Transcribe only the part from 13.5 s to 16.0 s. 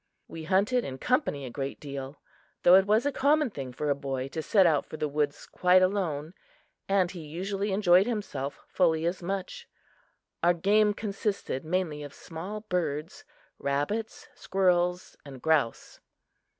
rabbits, squirrels and grouse.